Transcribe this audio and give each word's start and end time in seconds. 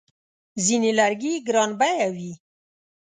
ځینې 0.65 0.91
لرګي 0.99 1.33
ګرانبیه 1.47 2.07
وي. 2.15 2.33